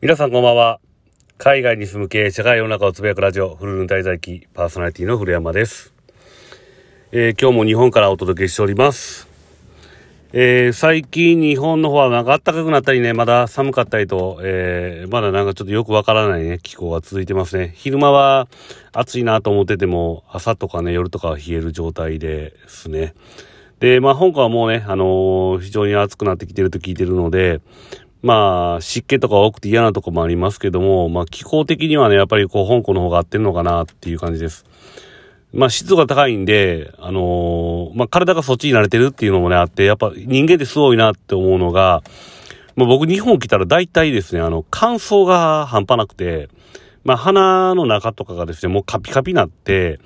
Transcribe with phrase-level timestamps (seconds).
[0.00, 0.78] 皆さんこんばんは。
[1.38, 5.92] 海外に住む経営者が世の中をつぶやくラジオ、フルルン滞在記パーソナリティの古山です。
[7.10, 9.26] えー、今日も日本からお届けしております。
[10.32, 17.72] えー、最近日本の方はなんか暖かくなったりね、まだ寒かったりと、えー、まだなんかちょっとよくわからないね、気候が続いてますね。
[17.74, 18.46] 昼間は
[18.92, 23.14] 暑いなと思ってても、朝とかね、夜とかは冷える状態ですね。
[23.80, 27.60] で、まあ、香港はもうね、あのー、非常に暑くなってきてると聞いてるので、
[28.22, 34.64] まあ、湿気とか多くて嫌なとこもありますけども、まあ、気候的にはね、やっぱりこう、香港の方が合ってるのかなっていう感じです。
[35.52, 42.02] まあ、湿度が高いんで、あのー、まあ、体がそっちに慣れてるっていうのもね、あって、やっぱ人間ってすごいなって思うのが、
[42.74, 46.48] まあ、僕日本来たら大体ですね、あの、乾燥が半端なくて、
[47.04, 50.00] まあ、鼻の中とかがですね、もうカピカピなって、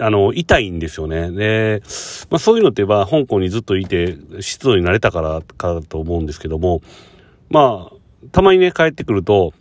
[0.00, 1.30] あの、痛いんですよね。
[1.30, 1.82] で、
[2.30, 6.80] まあそういうのって言えば、香港にずっといて、湿度に慣れたからかと思うんですけども、
[7.50, 9.52] まあ、たまにね、帰ってくると、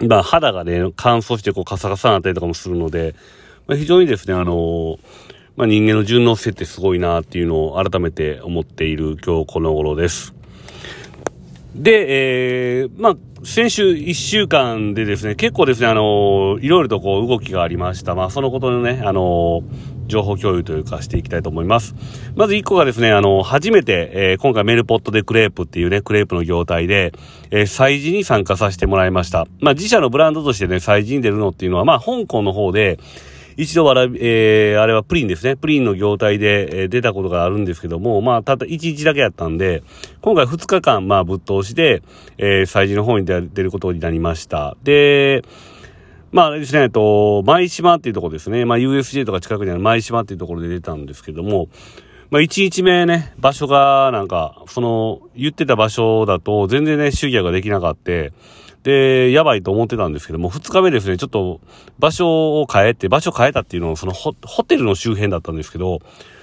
[0.00, 3.14] まあ肌がね、乾燥してこうカサカサになったりとかもするので、
[3.66, 4.98] まあ、非常にですね、あの、
[5.56, 10.34] まあ人間の順応性ってすごいなっていうのを改めて思っている今日この頃です。
[11.74, 18.14] で、えー、まあ、先週1週間でですね、結構ですね、あのいろいろとこう動きがありました。
[18.14, 19.62] まあ、そのことのね、あの
[20.06, 21.94] 情報共有というかしていきたいと思います。
[22.36, 27.12] まず1個がですね、あの、初めて、えー、今回メルポットでクレープっていうね、クレープの業態で、
[27.50, 29.46] えー、祭事に参加させてもらいました。
[29.60, 32.98] まあ、自社のブランドとしてね、祭事に出るのっていうのは、まあ、香港の方で、
[33.56, 35.56] 一度は、えー、あれはプリンですね。
[35.56, 39.82] プリンの業態で、えー、出たことがあるんですけども、まあ、たった1日だけやったんで、
[40.22, 42.02] 今回2日間、まあ、ぶっ通しで、
[42.38, 44.76] えー、祭事の方に出ることになりました。
[44.82, 45.42] で、
[46.32, 48.64] まあ、あれですね、えっと、舞島っていうところですね。
[48.64, 51.68] まあ、USJ とか近くにある舞島っていうところで出たんですけども、
[52.30, 58.10] まあ、1日目ね、場所が、なんか、その、言ってた場所だと、全然ね、集客ができなかった。
[58.84, 61.60] で、やばいと思ってたんですけども、2日目ですね、ちょっと
[61.98, 66.00] 場所を変えて、場所変えたっていうのを、そのホテルの周辺だったんですけど、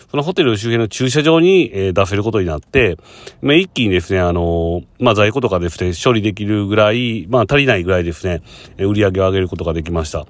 [0.10, 2.98] そのホテルの周辺の駐車場に、えー、出せることになって、
[3.42, 8.42] まあ、一気にですね、あの、まあ、在庫とかですね、処理できるぐらい、まあ、足りないぐらいですね、
[8.78, 10.26] え売り上げを上げることができました。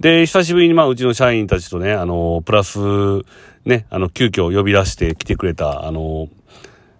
[0.00, 2.80] で、久しぶりに、まあ、うちの社員たちとね、あの、プラス、
[3.64, 6.28] ね、あの、急遽呼び出して来てくれた、あの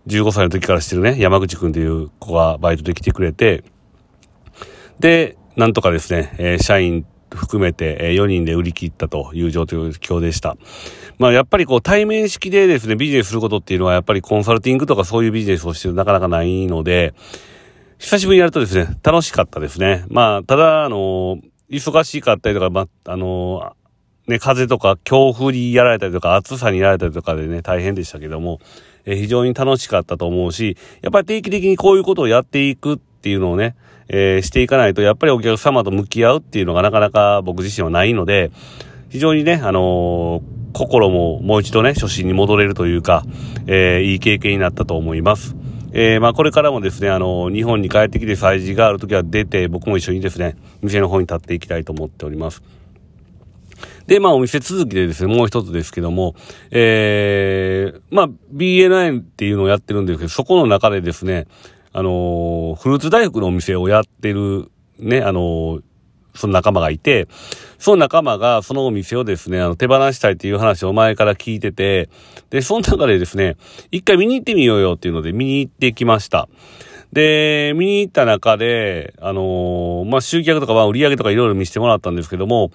[0.06, 3.64] 15歳の時からしてるね、山口くんという子がバイトで来てくれて、
[5.00, 10.56] で、なんとかですね、え、社員含めて、え、4人で売り切ったという状況でした。
[11.18, 17.14] まあやっぱりこう対面式でですね、ビジネスすることっていうのはやっぱりコンサルティングとかそういうビジネスをしてるなかなかないので、
[17.98, 20.04] 久しぶりにやるとですね、楽しかったですね。
[20.08, 21.38] まあ、ただ、あの、
[21.70, 23.74] 忙しかったりとか、まあ、あの、
[24.26, 28.60] ね、風とか強風にやられたりとか、暑さにやられたりとかでね、大変でしたけども、
[29.04, 33.76] え、非常に楽しかったと思うし、やっぱり定期的にこういうことをやっていくっていうのをね、
[34.12, 38.50] えー、していかないと、やっぱりお客様と向き合うっていうのがなかなか僕自身はないので、
[39.08, 43.22] 非常にね、あのー、心ももう一度ね、初心に戻れるというか、
[43.66, 45.54] えー、いい経験になったと思います。
[45.92, 52.62] えー、まあこれからもですね、あの、日本に帰ってきて催事がある時は出て、僕も一緒にですね、店の方に立っていきたいと思っております。
[54.06, 56.34] で、まあお店続きでですね、もう一つですけども、
[56.70, 61.46] えー、まあ BNI っていうのをやってるんですけど、そこの中でですね、
[61.92, 65.80] あの、フルーツ大福のお店をやってる、ね、あの、
[66.34, 67.26] その仲間がいて、
[67.78, 72.08] その仲間がそのお店をですね、あの、手放したいっていう話を前から聞いてて、
[72.50, 73.56] で、その中でですね、
[73.90, 76.48] 一回見に行ってみようよっていうので見に行ってきました。
[77.12, 82.70] で、見に行った中で、あのー、まあ、集客とか、ま、売り上げとかいろいろ見せてもらったんですけども、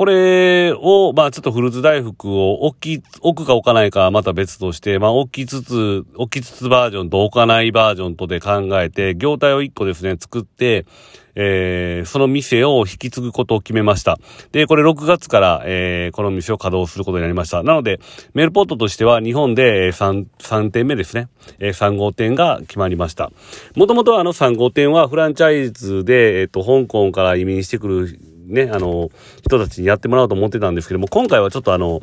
[0.00, 10.86] これを、まあちょっとフルーツ大福を置き、置くか置かないかまた別として、まあ置きつつ、置きつつバージョンと置かないバージョンとで考えて、業態を一個ですね、作って、
[11.34, 14.16] えー、その店を引き継ぐことを決めました。
[14.52, 17.62] で、これ6月から、えー、この店を稼働することになりました。
[17.62, 18.00] なので、
[18.32, 21.28] メルポートとしては日本で3、3店目ですね。
[21.58, 23.30] えー、3号店が決まりました。
[23.76, 28.18] もともとあの3号店はフランチャイズで、えっ、ー、と、香港から移民してくる
[28.50, 29.10] ね、あの、
[29.42, 32.02] 人たちにやってもらおうと思ってたんですけども、今回はちょっとあの、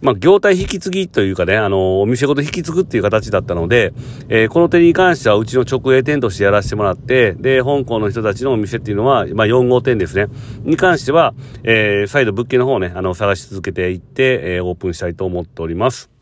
[0.00, 3.92] まあ、業態引き継ぎというかね、あの、お店ごと引き継ぐっていう形だったので、
[4.28, 10.26] えー、この点に関してはうちの直営店としてやらせてもらって、で、香港の人たちのお店っていうのは、まあ、4号店ですね。
[10.62, 11.34] に関しては、
[11.64, 16.17] えー、再度物件の方をね、あの、探し続けていって、えー、オープンしたいと思っております。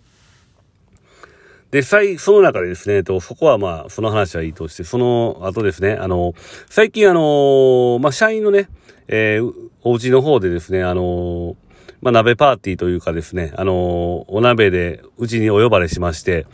[1.71, 6.35] で、最、その中でですね、と、そこはまあ、その話はいいとして、その後ですね、あの、
[6.69, 8.69] 最近あの、まあ、社員のね、
[9.09, 9.53] えー、
[9.83, 11.57] お家の方でですね、あの
[12.03, 16.47] まあ、鍋パーティーというかですね、あのお鍋でうちにお呼ばれしまして、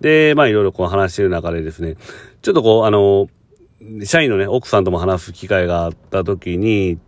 [0.00, 1.96] で、まあ、いろいろこう話してる中でですね、
[2.42, 3.28] ちょっとこう、あの
[4.04, 6.98] 社員のね、奥さんとも話す機会があった時に、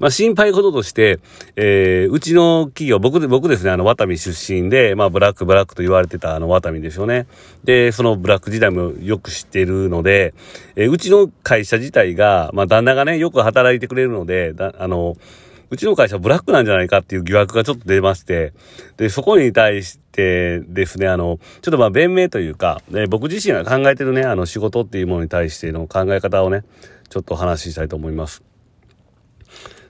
[0.00, 1.18] まあ、心配事として、
[1.56, 7.26] えー、うちの企業、僕で、僕ですね、あの、ワタミ出身で、まあ、ブラック、ブラックと言われてたあの、ワタミですよね。
[7.64, 10.34] で、そのブラック時代もよく知ってるので、
[10.76, 15.16] えー、うちの会社自体が、まあ、旦那がね、よく働いてくれるので、だ、あの、
[15.68, 18.52] うちの会社ブラックなんじゃないかっていう疑惑がちょっと出まして、
[18.96, 26.62] で、そこに対してですね、あの、ちょっとまあ弁明というか、ね、僕自身が考えてるね、あの仕事っていうものに対しての考え方をね、
[27.08, 28.55] ちょっとお話ししたいと思います。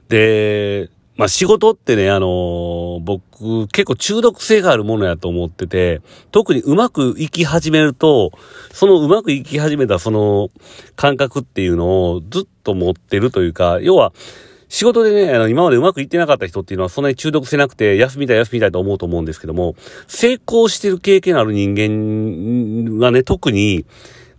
[0.09, 8.33] で、まあ仕事ってね、あの、僕結構中毒性があるものやと思ってて、特にうまくいき始めると、
[8.73, 10.51] そのうまくいき始めたその
[10.95, 14.13] 感覚っていうのをずっと持ってるというか、要は、
[14.69, 19.77] 仕事でね、あの、今までうまくいってなかった人っていうのはそんなに中毒性なくて、休みたい休みたいと思うと思うんですけども、
[20.09, 23.87] 成功してる経験のある人間はね、特に、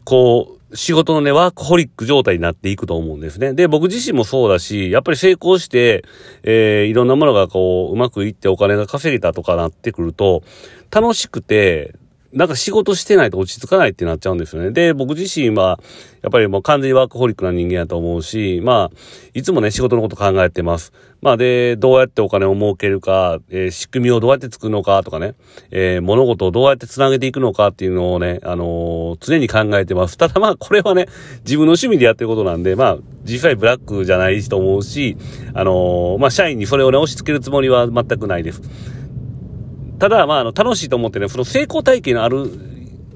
[0.04, 3.54] こう、仕事のね、ワークホリック状態になっていくと思うんですね。
[3.54, 6.04] で、僕自身もそうだし、やっぱり成功して、
[6.44, 10.44] えー、いろんなものがこう、うまくいってお金が稼げたとかなってくると、
[10.92, 11.96] 楽しくて、
[12.34, 14.72] なんか仕事してないと落ち着かないってなっちゃうんですよね。
[14.72, 15.80] で、僕自身は、
[16.22, 18.98] やっぱりもう完全にワークホリックな人間やと思うし、まあ、
[19.34, 20.92] いつもね、仕事のこと考えてます。
[21.22, 25.36] まあ、で、どうやってお金を儲けるか、えー、仕組みをどうやって作るのかとかね、
[25.72, 30.18] えー、物事をどうやって繋げていくのかっていうのをね、あのー、常に考えてます。
[30.18, 31.08] ただまあ、これはね、
[31.46, 35.18] 自分の趣味でやってることなんで、まあ、実際ブラックじゃないと思うし、
[35.54, 38.62] あのまあ、社員にそれをね、押し付けるつもりは全くないです。
[40.00, 42.50] ただ、まあ、あの、楽しいと思ってね、その成功体験のある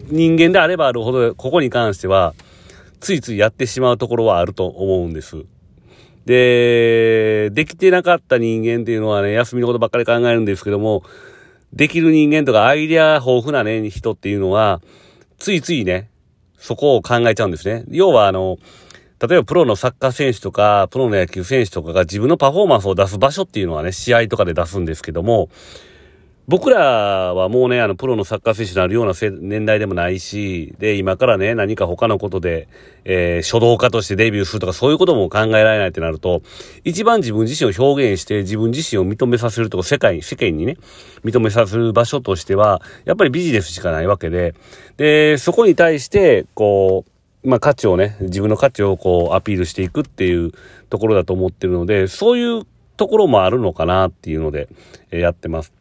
[0.10, 2.34] 人間であればあるほど、ここに関しては、
[3.00, 5.46] ついついやってしまうところはあると思うんです。
[6.26, 11.04] で、できてなかった人間っていうのはね、休みのことばっかり考えるんですけども、
[11.74, 14.82] できる人間とかアイデア豊富なね、人っていうのは、
[15.38, 16.10] ついついね、
[16.58, 17.86] そこを考えちゃうんですね。
[17.90, 18.58] 要はあの、
[19.20, 25.50] 例えばプロのサッカー選手とか、プロの野球選手とかが自分のパフォーマンスを出す場所っていうのはね、試合とかで出すんですけども、
[26.52, 32.68] 僕らはもうね、あの、プロのサッカー選手になるような年代でもないし、で、今からね、何か他のことで、
[33.06, 36.42] えー、書道家としてデビューするとか、そういうことも考えられないってなると、
[36.84, 40.76] 一番自分自身を表現して、自分自身を認めさせるとか、世界、世間にね、
[41.24, 44.54] 認めさせる場所としては、やっぱりビジネスしかないわけで、
[44.98, 47.06] で、そこに対して、こ
[47.46, 50.52] う、まあ、価値をね、自分の価値をこう、アピールしていくっていう
[50.90, 52.64] ところだと思ってるので、そういう
[52.98, 54.68] ところもあるのかなっていうので、
[55.12, 55.81] えー、やってます。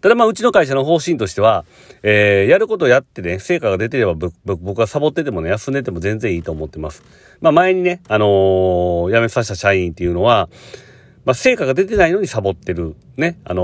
[0.00, 1.64] ただまあ、うちの会社の方針としては、
[2.02, 4.14] えー、やることをやってね、成果が出てれば、
[4.44, 7.02] 僕はサボっててもね、休んでても全然いいと思ってます。
[7.40, 10.48] まあ、前にね、あのー、辞めさせた社員っていうのは、
[11.24, 12.96] まあ、成果が出てないのにサボってる。
[13.16, 13.38] ね。
[13.44, 13.62] あの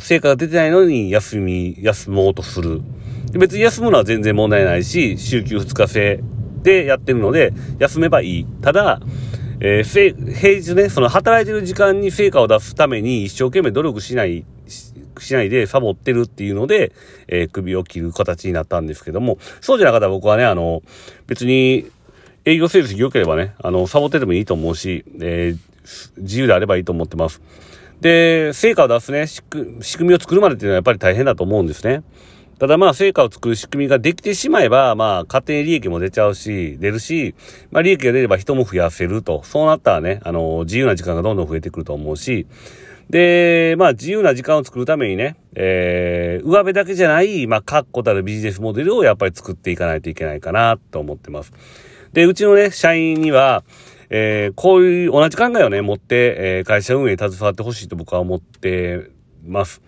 [0.00, 2.82] ー、成果が出てないのに休み、休もうとする。
[3.32, 6.20] 別に休むのは全然問題ないし、週休2日制
[6.62, 8.46] でやってるので、休めばいい。
[8.62, 9.00] ただ、
[9.60, 14.44] えー、平日ね、その働いてる時間に成果を出すために一生懸命努力しない
[15.22, 16.92] しないでサボってるっていうので、
[17.28, 20.82] えー、首を切る形になったんですけども、そうじゃなかったら僕はね、あの、
[21.26, 21.86] 別に
[22.44, 27.40] 営業成績良ければね、あの、サボっててもいいと思うし、えー、自由であればいいと思ってます。
[28.00, 32.02] で、成果を出すね、仕組みを作るまでっていうのはやっぱり大変だと思うんですね。
[32.58, 37.34] ただまあ、成果を作る仕組みができてしまえば、まあ、家庭利益も出ちゃうし、出るし、
[37.70, 39.42] まあ、利益が出れば人も増やせると。
[39.44, 42.46] そうなったらね、あの、自由な時間がどんどん増えてくると思うし、
[43.10, 51.52] で、まあ自由な時間を作るためにね、えー、上辺だけじゃない、まあ確固たるビジネスモデルをやっぱり作っていかないといけないかなと思ってます。
[52.12, 53.64] で、うちのね、社員には、
[54.10, 59.10] えー、こういう同じ考えをね、持って、えー、会社運営に携わってほしいと僕は思って
[59.44, 59.82] ます。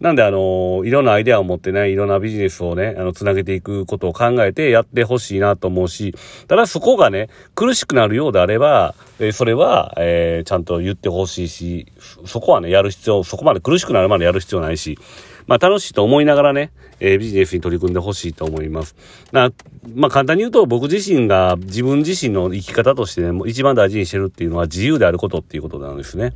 [0.00, 6.14] なんであの、いろんなアイデアを持ってね、いろんなビジネスをね、あの、つなげていくことを考えてやってほしいなと思うし、
[6.48, 11.86] ただそこがね、苦しくなるようであれば、え、それは、えー、ちゃんと言ってほしいし、
[12.26, 14.98] そこはね、やる必要、そこまで苦しくなるまでやる必要ないし、
[15.46, 18.96] まあ楽しいと思いながらね、えー、ビジネスに取り組んでほしいと思います。
[19.32, 19.52] な、
[19.94, 26.32] まあ簡単に言うと僕自身が自分自身の生き方としてね、一番大事にしてるっていうのは自由であることっていうことなんですね。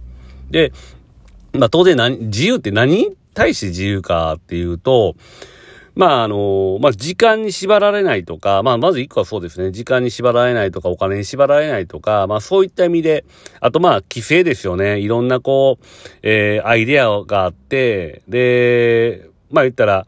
[0.50, 0.72] で、
[1.58, 2.88] まあ当然何、自由って何？
[2.88, 5.14] に対して自由かっていうと、
[5.94, 9.72] まあ、あの、まあ、時間に縛られないとか、まあ、まず一個はそうですね。
[9.72, 13.24] 時間に縛られないとか、お金に縛られないとか、まあ、そういった意味で、
[13.60, 15.00] あと、まあ、規制ですよね。
[15.00, 15.84] いろんな、こう、
[16.22, 20.06] えー、アイデアがあって、で、まあ、言ったら、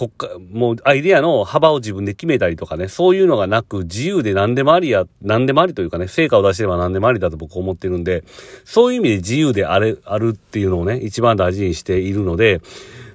[0.00, 8.24] 国家、もうアイデアの幅を自分で決めたりとかね、そういうのがなく自由で何でもありや、何でもありというかね、成果を出してれば何でもありだと僕思ってるんで、
[8.64, 12.62] そういう意味で自由であれ、あるっていうのをね、一番大事にしているので、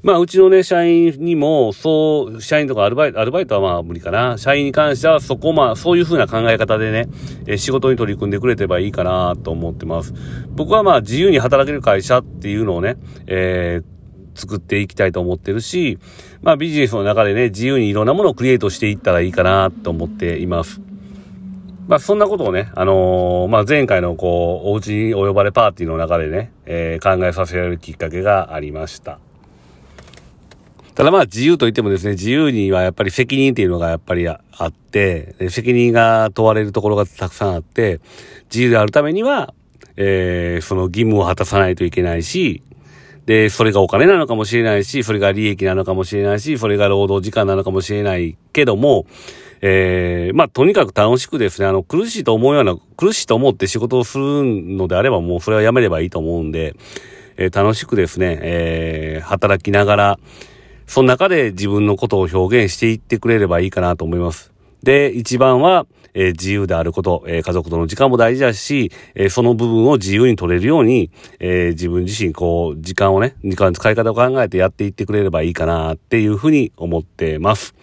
[0.03, 4.37] まあ、うちのね、社員にも、そう、社員とかアルバイト、アルバイトはまあ無理かな。
[4.37, 7.07] 社員に関しては、そこまあ、そういう風な考え方でね、
[7.47, 10.13] え仕事に取り組んでくれればいいかなと思ってます。
[10.49, 13.94] 僕はまあ、自由に働ける会社っていうのをね、えー、
[14.35, 15.97] 作っていきたいと思ってるし、
[16.41, 20.81] まあビジネスの中でね、自由にいろんなものをクリエイトしていったらいいかなと思っています。
[21.87, 29.19] まあそんなことをね、あのー、まあ前回のこう、お家にお呼ばれパーティーの中でね、えー、考えさせられるきっかけがありました。
[30.95, 37.99] ただまあ自由といってもですね、自由にはやっぱり責任っていうのがやっぱりあって、責任が問われるところがたくさんあって、
[38.45, 39.53] 自由であるためには、
[39.97, 42.63] えー、その義務を果たさないといけないし、
[43.25, 49.05] で、それがお金なのかもしれないし、それが利益なのかもしれないし、それが労働時間なのかもしれないけども、
[49.61, 56.75] えー、まあ、とにかく楽しくですね、あの、苦しいと思うような、苦しいと思って仕事をするのであれば、もうそれはやめればいいと思うんで、
[57.37, 60.19] えー、楽しくですね、えー、働きながら、
[60.85, 64.51] その中で自分のことを表現していってくれればいいかなと思います。
[64.83, 77.75] で、一番は、えー、自由であること、えー、家族との時間も大事だし、えー、その部分を自由に取れるように、え自分自身、こう、時間をね、時間の使い方を考えてやっていってくれればいいかなっていうふうに思ってます。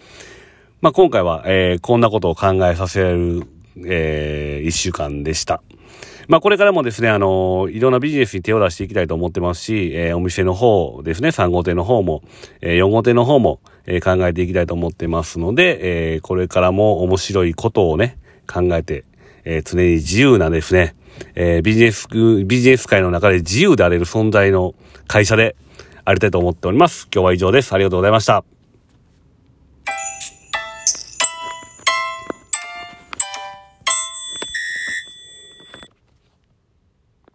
[0.81, 3.43] まあ、今回は、えこんなことを考えさせる、
[3.85, 5.61] え一週間でした。
[6.27, 12.21] まあ、これからもですね、あの、いろんなビジネスに手を出していきたいと思ってますし、えー、お店の方ですね、3号店の方も、
[12.61, 19.03] えー、4号店の方も、えー、考えていきたいと思ってますので、えー、これからも面白いことをね、考えて、
[19.45, 20.95] えー、常に自由なですね、
[21.35, 22.07] えー、ビジネス、
[22.45, 24.75] ビジネス界の中で自由であれる存在の
[25.07, 25.55] 会社で
[26.05, 27.07] ありたいと思っております。
[27.13, 27.73] 今日は以上です。
[27.73, 28.52] ありがとうございました。